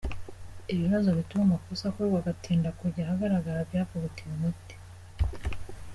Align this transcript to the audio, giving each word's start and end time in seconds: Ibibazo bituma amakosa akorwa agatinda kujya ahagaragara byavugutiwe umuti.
Ibibazo 0.73 1.07
bituma 1.17 1.43
amakosa 1.47 1.83
akorwa 1.87 2.17
agatinda 2.21 2.69
kujya 2.79 3.01
ahagaragara 3.03 3.67
byavugutiwe 3.69 4.31
umuti. 4.37 4.75